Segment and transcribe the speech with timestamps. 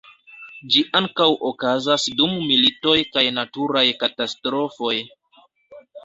[0.75, 4.95] Ĝi ankaŭ okazas dum militoj kaj naturaj katastrofoj.